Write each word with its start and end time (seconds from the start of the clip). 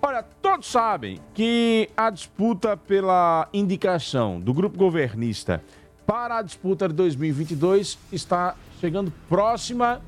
Olha, 0.00 0.22
todos 0.22 0.70
sabem 0.70 1.20
que 1.34 1.90
a 1.96 2.08
disputa 2.08 2.76
pela 2.76 3.48
indicação 3.52 4.40
do 4.40 4.54
grupo 4.54 4.78
governista 4.78 5.62
para 6.06 6.38
a 6.38 6.42
disputa 6.42 6.88
de 6.88 6.94
2022 6.94 7.98
está 8.12 8.54
chegando 8.80 9.12
próxima 9.28 10.00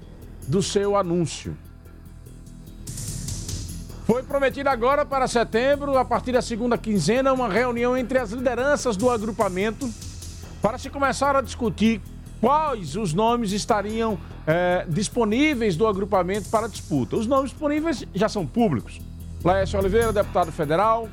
do 0.47 0.63
seu 0.63 0.97
anúncio. 0.97 1.57
Foi 4.07 4.23
prometido 4.23 4.69
agora 4.69 5.05
para 5.05 5.27
setembro, 5.27 5.99
a 5.99 6.05
partir 6.05 6.33
da 6.33 6.43
segunda 6.43 6.79
quinzena, 6.79 7.33
uma 7.33 7.49
reunião 7.49 7.97
entre 7.97 8.19
as 8.19 8.31
lideranças 8.31 8.97
do 8.97 9.11
agrupamento 9.11 9.89
para 10.63 10.79
se 10.79 10.89
começar 10.89 11.35
a 11.35 11.41
discutir 11.41 12.01
quais 12.41 12.97
os 12.97 13.13
nomes 13.13 13.53
estariam 13.53 14.19
é, 14.47 14.87
disponíveis 14.89 15.77
do 15.77 15.87
agrupamento 15.87 16.49
para 16.49 16.69
disputa. 16.69 17.17
Os 17.17 17.27
nomes 17.27 17.51
disponíveis 17.51 18.05
já 18.15 18.29
são 18.29 18.47
públicos. 18.47 19.01
Laércio 19.43 19.79
Oliveira, 19.79 20.13
deputado 20.13 20.53
federal. 20.53 21.09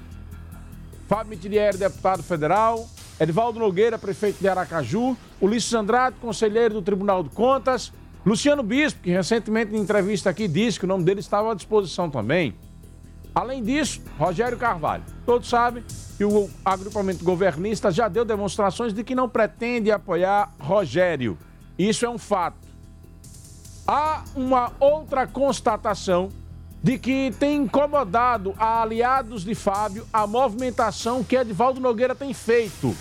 Fábio 1.08 1.30
Mitidieri, 1.30 1.78
deputado 1.78 2.22
federal. 2.22 2.88
Edvaldo 3.20 3.58
Nogueira, 3.58 3.98
prefeito 3.98 4.40
de 4.40 4.50
Aracaju. 4.50 5.16
Ulisses 5.40 5.74
Andrade, 5.74 6.18
conselheiro 6.20 6.74
do 6.74 6.82
Tribunal 6.82 7.24
de 7.24 7.30
Contas. 7.30 7.94
Luciano 8.26 8.62
Bispo, 8.62 9.02
que 9.02 9.10
recentemente 9.10 9.74
em 9.74 9.80
entrevista 9.80 10.30
aqui 10.30 10.48
disse 10.48 10.78
que 10.78 10.84
o 10.84 10.88
nome 10.88 11.06
dele 11.06 11.22
estava 11.22 11.54
à 11.54 11.56
disposição 11.56 12.10
também. 12.10 12.54
Além 13.34 13.64
disso, 13.64 14.02
Rogério 14.18 14.58
Carvalho. 14.58 15.04
Todos 15.26 15.48
sabem 15.48 15.84
que 16.18 16.26
o 16.26 16.50
agrupamento 16.66 17.24
governista 17.24 17.90
já 17.92 18.10
deu 18.10 18.26
demonstrações 18.26 18.94
de 18.94 19.04
que 19.06 19.16
não 19.16 19.30
pretende 19.30 19.90
apoiar 19.90 20.52
Rogério. 20.60 21.38
Isso 21.80 22.06
é 22.06 22.10
um 22.10 22.18
fato. 22.18 22.68
Há 23.88 24.26
uma 24.36 24.74
outra 24.82 25.26
constatação 25.26 26.30
de 26.82 26.98
que 26.98 27.34
tem 27.40 27.64
incomodado 27.64 28.54
a 28.58 28.82
aliados 28.82 29.44
de 29.44 29.56
Fábio 29.56 30.08
a 30.12 30.28
movimentação 30.28 31.24
que 31.24 31.36
Edvaldo 31.36 31.80
Nogueira 31.80 32.16
tem 32.16 32.34
feito. 32.34 32.96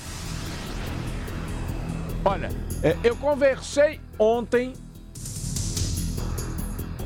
Olha, 2.25 2.51
é, 2.83 2.97
eu 3.05 3.15
conversei 3.17 4.01
ontem 4.19 4.73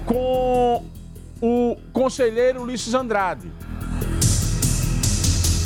com 0.07 0.85
o 1.41 1.77
conselheiro 1.93 2.63
Ulisses 2.63 2.95
Andrade. 2.95 3.51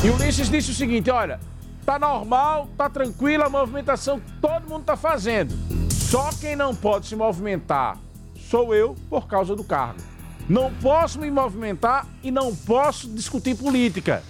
E 0.02 0.08
o 0.08 0.14
Ulisses 0.14 0.50
disse 0.50 0.70
o 0.70 0.74
seguinte: 0.74 1.11
olha, 1.11 1.39
tá 1.84 1.98
normal, 1.98 2.68
tá 2.77 2.91
tranquila 2.91 3.46
a 3.46 3.50
movimentação 3.50 4.18
que 4.18 4.33
todo 4.41 4.68
mundo 4.68 4.84
tá 4.84 4.96
fazendo. 4.96 5.55
Só 5.91 6.30
quem 6.41 6.56
não 6.56 6.74
pode 6.74 7.06
se 7.06 7.16
movimentar 7.16 7.98
sou 8.36 8.74
eu 8.74 8.94
por 9.08 9.27
causa 9.27 9.56
do 9.56 9.64
cargo. 9.64 10.13
Não 10.48 10.70
posso 10.74 11.18
me 11.18 11.30
movimentar 11.30 12.06
e 12.22 12.30
não 12.30 12.54
posso 12.54 13.08
discutir 13.08 13.56
política. 13.56 14.22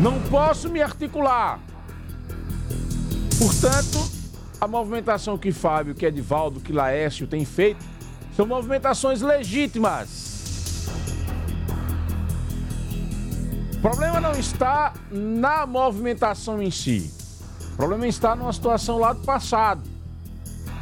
Não 0.00 0.20
posso 0.22 0.68
me 0.68 0.82
articular. 0.82 1.60
Portanto, 3.38 3.98
a 4.60 4.66
movimentação 4.66 5.38
que 5.38 5.52
Fábio, 5.52 5.94
que 5.94 6.04
Edivaldo, 6.04 6.60
que 6.60 6.72
Laércio 6.72 7.26
tem 7.26 7.44
feito 7.44 7.84
são 8.34 8.46
movimentações 8.46 9.22
legítimas. 9.22 10.88
O 13.76 13.80
problema 13.80 14.20
não 14.20 14.32
está 14.32 14.92
na 15.10 15.64
movimentação 15.66 16.60
em 16.60 16.70
si. 16.70 17.12
O 17.74 17.76
problema 17.76 18.08
está 18.08 18.34
numa 18.34 18.52
situação 18.52 18.98
lá 18.98 19.12
do 19.12 19.20
passado, 19.20 19.82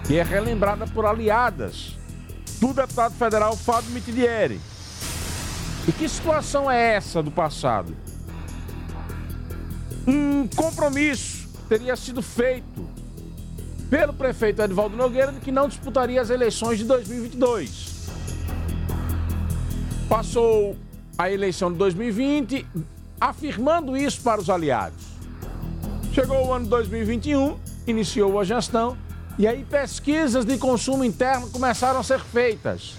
que 0.06 0.16
é 0.16 0.22
relembrada 0.22 0.86
por 0.86 1.04
aliadas 1.04 2.03
do 2.64 2.72
deputado 2.72 3.14
federal 3.14 3.54
Fábio 3.56 3.90
Mitidieri. 3.90 4.58
E 5.86 5.92
que 5.92 6.08
situação 6.08 6.70
é 6.70 6.94
essa 6.94 7.22
do 7.22 7.30
passado? 7.30 7.94
Um 10.06 10.48
compromisso 10.48 11.46
teria 11.68 11.94
sido 11.94 12.22
feito 12.22 12.88
pelo 13.90 14.14
prefeito 14.14 14.62
Edvaldo 14.62 14.96
Nogueira 14.96 15.30
de 15.30 15.40
que 15.40 15.52
não 15.52 15.68
disputaria 15.68 16.20
as 16.22 16.30
eleições 16.30 16.78
de 16.78 16.84
2022. 16.84 18.08
Passou 20.08 20.74
a 21.18 21.30
eleição 21.30 21.70
de 21.70 21.76
2020 21.76 22.66
afirmando 23.20 23.94
isso 23.94 24.22
para 24.22 24.40
os 24.40 24.48
aliados. 24.48 25.04
Chegou 26.14 26.46
o 26.46 26.52
ano 26.52 26.64
de 26.64 26.70
2021, 26.70 27.58
iniciou 27.86 28.40
a 28.40 28.44
gestão 28.44 28.96
e 29.38 29.46
aí 29.46 29.64
pesquisas 29.64 30.44
de 30.44 30.56
consumo 30.58 31.04
interno 31.04 31.48
começaram 31.50 32.00
a 32.00 32.02
ser 32.02 32.20
feitas. 32.20 32.94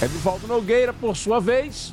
Edvaldo 0.00 0.46
Nogueira, 0.46 0.92
por 0.92 1.16
sua 1.16 1.40
vez, 1.40 1.92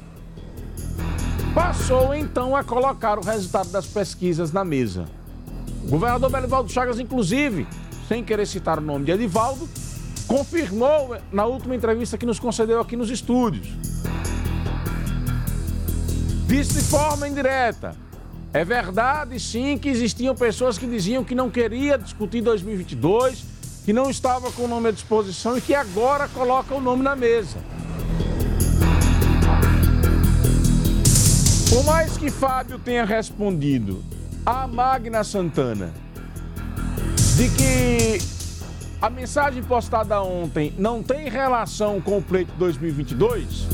passou 1.54 2.14
então 2.14 2.56
a 2.56 2.64
colocar 2.64 3.18
o 3.18 3.24
resultado 3.24 3.70
das 3.70 3.88
pesquisas 3.88 4.52
na 4.52 4.64
mesa. 4.64 5.06
O 5.84 5.90
governador 5.90 6.32
Belivaldo 6.32 6.72
Chagas, 6.72 7.00
inclusive, 7.00 7.68
sem 8.08 8.24
querer 8.24 8.46
citar 8.46 8.78
o 8.78 8.82
nome 8.82 9.06
de 9.06 9.12
Edivaldo, 9.12 9.68
confirmou 10.28 11.18
na 11.32 11.46
última 11.46 11.76
entrevista 11.76 12.18
que 12.18 12.26
nos 12.26 12.40
concedeu 12.40 12.80
aqui 12.80 12.96
nos 12.96 13.10
estúdios. 13.10 13.68
Disse 16.48 16.74
de 16.74 16.82
forma 16.82 17.28
indireta. 17.28 17.96
É 18.54 18.64
verdade, 18.64 19.40
sim, 19.40 19.78
que 19.78 19.90
existiam 19.90 20.34
pessoas 20.36 20.78
que 20.78 20.86
diziam 20.86 21.24
que 21.24 21.36
não 21.36 21.50
queria 21.50 21.98
discutir 21.98 22.42
2022, 22.42 23.55
que 23.86 23.94
não 23.94 24.10
estava 24.10 24.52
com 24.52 24.64
o 24.64 24.68
nome 24.68 24.90
à 24.90 24.92
disposição 24.92 25.56
e 25.56 25.62
que 25.62 25.76
agora 25.76 26.28
coloca 26.28 26.74
o 26.74 26.82
nome 26.82 27.04
na 27.04 27.16
mesa. 27.16 27.60
Por 31.70 31.84
mais 31.86 32.18
que 32.18 32.32
Fábio 32.32 32.80
tenha 32.80 33.06
respondido 33.06 34.04
a 34.44 34.66
Magna 34.66 35.24
Santana 35.24 35.94
de 37.36 37.50
que 37.50 38.18
a 39.00 39.10
mensagem 39.10 39.62
postada 39.62 40.20
ontem 40.20 40.74
não 40.80 41.04
tem 41.04 41.30
relação 41.30 42.02
com 42.02 42.18
o 42.18 42.22
pleito 42.24 42.54
2022 42.58 43.68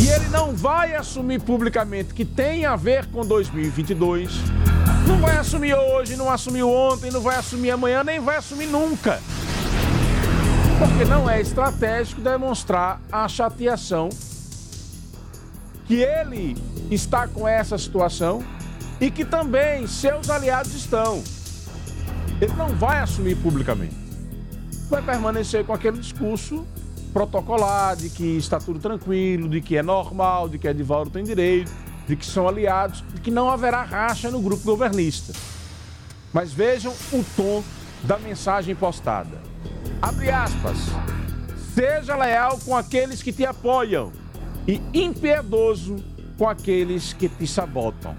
e 0.00 0.08
ele 0.08 0.28
não 0.28 0.54
vai 0.54 0.94
assumir 0.94 1.42
publicamente 1.42 2.14
que 2.14 2.24
tem 2.24 2.64
a 2.64 2.76
ver 2.76 3.06
com 3.06 3.26
2022, 3.26 4.30
não 5.08 5.18
vai 5.18 5.38
assumir 5.38 5.74
hoje, 5.74 6.16
não 6.16 6.30
assumiu 6.30 6.70
ontem, 6.70 7.10
não 7.10 7.22
vai 7.22 7.36
assumir 7.36 7.70
amanhã, 7.70 8.04
nem 8.04 8.20
vai 8.20 8.36
assumir 8.36 8.66
nunca. 8.66 9.18
Porque 10.78 11.04
não 11.06 11.28
é 11.28 11.40
estratégico 11.40 12.20
demonstrar 12.20 13.00
a 13.10 13.26
chateação 13.26 14.10
que 15.86 15.94
ele 15.94 16.54
está 16.90 17.26
com 17.26 17.48
essa 17.48 17.78
situação 17.78 18.44
e 19.00 19.10
que 19.10 19.24
também 19.24 19.86
seus 19.86 20.28
aliados 20.28 20.74
estão. 20.74 21.22
Ele 22.38 22.52
não 22.52 22.68
vai 22.68 23.00
assumir 23.00 23.36
publicamente. 23.36 23.96
Vai 24.90 25.00
permanecer 25.00 25.64
com 25.64 25.72
aquele 25.72 25.98
discurso 25.98 26.66
protocolar 27.14 27.96
de 27.96 28.10
que 28.10 28.36
está 28.36 28.60
tudo 28.60 28.78
tranquilo, 28.78 29.48
de 29.48 29.62
que 29.62 29.74
é 29.74 29.82
normal, 29.82 30.50
de 30.50 30.58
que 30.58 30.68
Edivaldo 30.68 31.10
tem 31.10 31.24
direito, 31.24 31.72
de 32.08 32.16
que 32.16 32.24
são 32.24 32.48
aliados, 32.48 33.04
de 33.14 33.20
que 33.20 33.30
não 33.30 33.50
haverá 33.50 33.82
racha 33.82 34.30
no 34.30 34.40
grupo 34.40 34.64
governista. 34.64 35.34
Mas 36.32 36.52
vejam 36.52 36.92
o 37.12 37.22
tom 37.36 37.62
da 38.02 38.18
mensagem 38.18 38.74
postada. 38.74 39.38
Abre 40.00 40.30
aspas. 40.30 40.78
Seja 41.74 42.16
leal 42.16 42.58
com 42.64 42.74
aqueles 42.74 43.22
que 43.22 43.32
te 43.32 43.44
apoiam 43.44 44.10
e 44.66 44.80
impiedoso 44.94 45.96
com 46.38 46.48
aqueles 46.48 47.12
que 47.12 47.28
te 47.28 47.46
sabotam. 47.46 48.16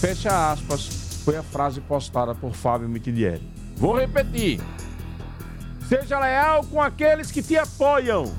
Fecha 0.00 0.52
aspas 0.52 0.86
foi 1.24 1.36
a 1.36 1.42
frase 1.42 1.80
postada 1.80 2.34
por 2.34 2.54
Fábio 2.54 2.88
Mitidieri. 2.88 3.42
Vou 3.76 3.98
repetir. 3.98 4.60
Seja 5.88 6.20
leal 6.20 6.64
com 6.64 6.80
aqueles 6.80 7.32
que 7.32 7.42
te 7.42 7.56
apoiam 7.56 8.32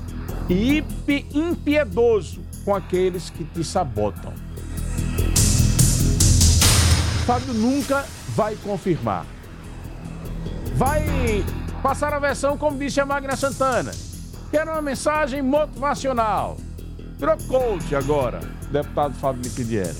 e 0.48 0.82
impiedoso 1.34 2.40
com 2.64 2.74
aqueles 2.74 3.28
que 3.28 3.44
te 3.44 3.62
sabotam. 3.62 4.45
Fábio 7.26 7.54
nunca 7.54 8.06
vai 8.36 8.54
confirmar. 8.54 9.26
Vai 10.76 11.44
passar 11.82 12.14
a 12.14 12.20
versão 12.20 12.56
como 12.56 12.78
disse 12.78 13.00
a 13.00 13.04
Magna 13.04 13.34
Santana, 13.34 13.90
que 14.48 14.56
era 14.56 14.70
uma 14.70 14.80
mensagem 14.80 15.42
motivacional. 15.42 16.56
Virou 17.18 17.36
coach 17.48 17.96
agora, 17.96 18.38
deputado 18.70 19.12
Fábio 19.14 19.42
Mitidieri. 19.44 19.96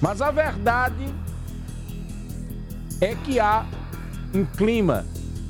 Mas 0.00 0.22
a 0.22 0.30
verdade 0.30 1.14
é 3.02 3.14
que 3.16 3.38
há 3.38 3.66
um 4.32 4.46
clima 4.46 5.04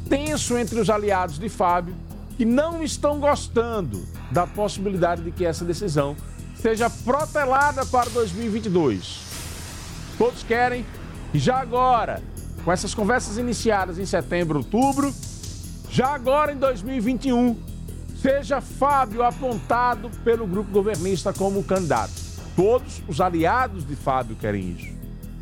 tenso 0.08 0.58
entre 0.58 0.80
os 0.80 0.90
aliados 0.90 1.38
de 1.38 1.48
Fábio 1.48 1.94
que 2.36 2.44
não 2.44 2.82
estão 2.82 3.20
gostando 3.20 4.04
da 4.32 4.44
possibilidade 4.44 5.22
de 5.22 5.30
que 5.30 5.44
essa 5.44 5.64
decisão 5.64 6.16
seja 6.56 6.90
protelada 6.90 7.86
para 7.86 8.10
2022. 8.10 9.33
Todos 10.16 10.42
querem 10.42 10.84
já 11.34 11.60
agora, 11.60 12.22
com 12.64 12.70
essas 12.70 12.94
conversas 12.94 13.36
iniciadas 13.38 13.98
em 13.98 14.06
setembro, 14.06 14.58
outubro, 14.58 15.12
já 15.90 16.14
agora 16.14 16.52
em 16.52 16.56
2021, 16.56 17.56
seja 18.20 18.60
Fábio 18.60 19.22
apontado 19.22 20.10
pelo 20.22 20.46
grupo 20.46 20.70
governista 20.70 21.32
como 21.32 21.62
candidato. 21.64 22.12
Todos 22.56 23.02
os 23.08 23.20
aliados 23.20 23.86
de 23.86 23.96
Fábio 23.96 24.36
querem 24.36 24.70
isso. 24.70 24.94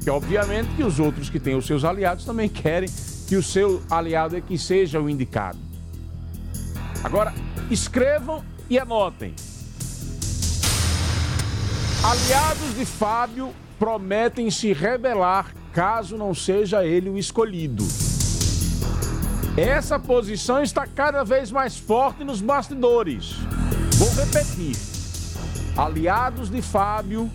Que 0.03 0.11
obviamente 0.11 0.75
que 0.75 0.83
os 0.83 0.99
outros 0.99 1.29
que 1.29 1.39
têm 1.39 1.55
os 1.55 1.67
seus 1.67 1.85
aliados 1.85 2.25
também 2.25 2.49
querem 2.51 2.89
que 3.29 3.37
o 3.37 3.43
seu 3.43 3.83
aliado 3.91 4.37
é 4.37 4.41
que 4.41 4.59
seja 4.59 5.01
o 5.01 5.09
indicado. 5.09 5.59
Agora, 7.05 7.35
escrevam 7.71 8.45
e 8.69 8.79
anotem. 8.79 9.35
Aliados 12.03 12.75
de 12.77 12.85
Fábio 12.85 13.55
prometem 13.83 14.49
se 14.49 14.73
rebelar 14.73 15.53
caso 15.73 16.17
não 16.17 16.33
seja 16.33 16.85
ele 16.85 17.11
o 17.11 17.19
escolhido. 17.19 17.85
Essa 19.57 19.99
posição 19.99 20.63
está 20.63 20.87
cada 20.87 21.25
vez 21.25 21.51
mais 21.51 21.77
forte 21.77 22.23
nos 22.23 22.41
bastidores. 22.41 23.35
Vou 23.97 24.09
repetir. 24.15 24.77
Aliados 25.77 26.49
de 26.49 26.63
Fábio 26.63 27.29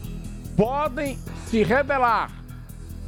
podem 0.56 1.20
se 1.50 1.64
rebelar, 1.64 2.32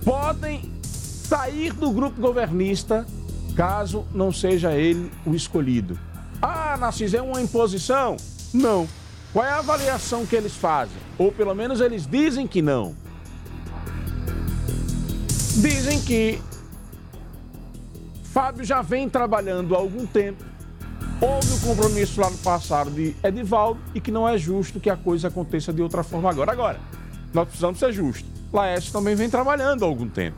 podem 0.03 0.73
sair 0.83 1.71
do 1.71 1.91
grupo 1.91 2.19
governista 2.19 3.07
caso 3.55 4.05
não 4.13 4.33
seja 4.33 4.73
ele 4.73 5.09
o 5.25 5.33
escolhido. 5.33 5.97
Ah, 6.41 6.75
Narciso, 6.77 7.15
é 7.15 7.21
uma 7.21 7.41
imposição? 7.41 8.17
Não. 8.53 8.85
Qual 9.31 9.45
é 9.45 9.49
a 9.49 9.59
avaliação 9.59 10.25
que 10.25 10.35
eles 10.35 10.57
fazem? 10.57 10.97
Ou 11.17 11.31
pelo 11.31 11.55
menos 11.55 11.79
eles 11.79 12.05
dizem 12.05 12.45
que 12.45 12.61
não. 12.61 13.07
Dizem 15.59 15.99
que 16.01 16.41
Fábio 18.23 18.63
já 18.63 18.81
vem 18.81 19.09
trabalhando 19.09 19.75
há 19.75 19.77
algum 19.77 20.05
tempo. 20.05 20.41
Houve 21.19 21.51
um 21.51 21.59
compromisso 21.59 22.21
lá 22.21 22.29
no 22.29 22.37
passado 22.37 22.89
de 22.89 23.13
Edivaldo 23.21 23.81
e 23.93 23.99
que 23.99 24.09
não 24.09 24.27
é 24.27 24.37
justo 24.37 24.79
que 24.79 24.89
a 24.89 24.95
coisa 24.95 25.27
aconteça 25.27 25.73
de 25.73 25.81
outra 25.81 26.01
forma 26.01 26.29
agora. 26.29 26.51
Agora, 26.53 26.79
nós 27.33 27.45
precisamos 27.45 27.77
ser 27.77 27.91
justos. 27.91 28.25
Laércio 28.53 28.93
também 28.93 29.15
vem 29.15 29.29
trabalhando 29.29 29.83
há 29.83 29.87
algum 29.87 30.07
tempo. 30.07 30.37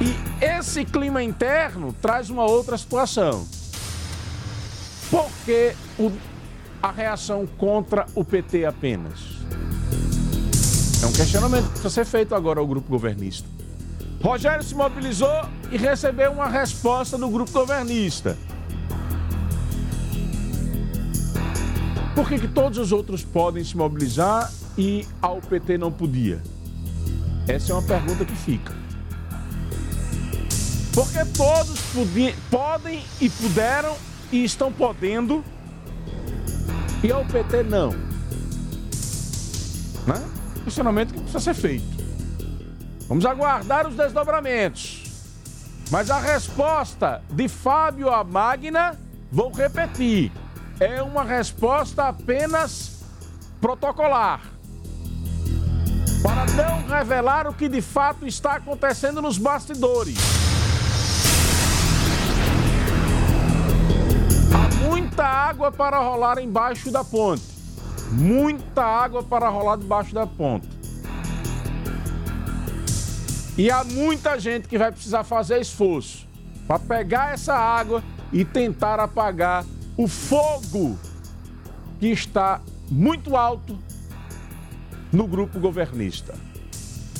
E 0.00 0.42
esse 0.42 0.82
clima 0.86 1.22
interno 1.22 1.94
traz 2.00 2.30
uma 2.30 2.46
outra 2.46 2.78
situação. 2.78 3.46
Por 5.10 5.30
que 5.44 5.74
o, 5.98 6.10
a 6.82 6.90
reação 6.90 7.46
contra 7.46 8.06
o 8.14 8.24
PT 8.24 8.64
apenas? 8.64 9.39
É 11.02 11.06
um 11.06 11.12
questionamento 11.12 11.64
que 11.64 11.70
precisa 11.70 11.90
ser 11.90 12.04
feito 12.04 12.34
agora 12.34 12.60
ao 12.60 12.66
grupo 12.66 12.88
governista. 12.88 13.48
Rogério 14.22 14.62
se 14.62 14.74
mobilizou 14.74 15.48
e 15.72 15.78
recebeu 15.78 16.30
uma 16.30 16.46
resposta 16.46 17.16
do 17.16 17.28
grupo 17.30 17.50
governista. 17.52 18.36
Por 22.14 22.28
que, 22.28 22.38
que 22.38 22.48
todos 22.48 22.76
os 22.76 22.92
outros 22.92 23.24
podem 23.24 23.64
se 23.64 23.74
mobilizar 23.76 24.52
e 24.76 25.06
ao 25.22 25.40
PT 25.40 25.78
não 25.78 25.90
podia? 25.90 26.42
Essa 27.48 27.72
é 27.72 27.74
uma 27.74 27.82
pergunta 27.82 28.26
que 28.26 28.36
fica. 28.36 28.74
Porque 30.92 31.24
todos 31.34 31.80
podem 32.50 33.02
e 33.20 33.30
puderam 33.30 33.96
e 34.30 34.44
estão 34.44 34.70
podendo 34.70 35.42
e 37.02 37.10
ao 37.10 37.24
PT 37.24 37.62
não. 37.62 37.90
Né? 40.06 40.39
Questionamento 40.64 41.14
que 41.14 41.20
precisa 41.20 41.40
ser 41.40 41.54
feito. 41.54 41.86
Vamos 43.08 43.24
aguardar 43.24 43.86
os 43.86 43.96
desdobramentos. 43.96 45.02
Mas 45.90 46.10
a 46.10 46.20
resposta 46.20 47.22
de 47.28 47.48
Fábio 47.48 48.08
a 48.08 48.22
Magna, 48.22 48.96
vou 49.32 49.50
repetir, 49.50 50.30
é 50.78 51.02
uma 51.02 51.24
resposta 51.24 52.04
apenas 52.04 53.02
protocolar. 53.60 54.40
Para 56.22 56.46
não 56.52 56.86
revelar 56.86 57.48
o 57.48 57.54
que 57.54 57.68
de 57.68 57.82
fato 57.82 58.26
está 58.26 58.54
acontecendo 58.54 59.20
nos 59.20 59.38
bastidores. 59.38 60.16
Há 64.54 64.88
muita 64.88 65.24
água 65.24 65.72
para 65.72 65.98
rolar 65.98 66.38
embaixo 66.38 66.90
da 66.92 67.02
ponte. 67.02 67.59
Muita 68.12 68.82
água 68.84 69.22
para 69.22 69.48
rolar 69.48 69.76
debaixo 69.76 70.14
da 70.14 70.26
ponte. 70.26 70.68
E 73.56 73.70
há 73.70 73.84
muita 73.84 74.38
gente 74.38 74.68
que 74.68 74.78
vai 74.78 74.90
precisar 74.90 75.22
fazer 75.22 75.60
esforço 75.60 76.26
para 76.66 76.78
pegar 76.78 77.34
essa 77.34 77.54
água 77.54 78.02
e 78.32 78.44
tentar 78.44 78.98
apagar 78.98 79.64
o 79.96 80.08
fogo 80.08 80.98
que 81.98 82.06
está 82.06 82.60
muito 82.90 83.36
alto 83.36 83.78
no 85.12 85.26
grupo 85.26 85.60
governista. 85.60 86.34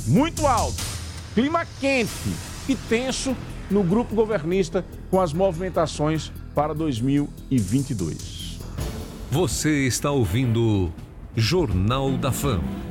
Muito 0.07 0.47
alto. 0.47 0.83
Clima 1.35 1.67
quente 1.79 2.11
e 2.69 2.75
tenso 2.75 3.37
no 3.71 3.83
grupo 3.83 4.15
governista 4.15 4.85
com 5.11 5.21
as 5.21 5.33
movimentações 5.33 6.33
para 6.55 6.75
2022. 6.75 8.40
Você 9.31 9.87
está 9.87 10.11
ouvindo 10.11 10.91
Jornal 11.37 12.17
da 12.17 12.33
Fama. 12.33 12.90